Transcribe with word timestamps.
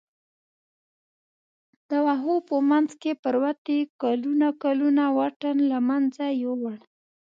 د 1.89 1.91
وښو 2.05 2.35
په 2.49 2.55
منځ 2.69 2.89
کې 3.01 3.11
پروتې 3.23 3.79
کلونه 4.01 4.47
کلونه 4.63 5.03
واټن 5.17 5.57
له 5.71 5.79
منځه 5.89 6.25
یووړ. 6.43 6.77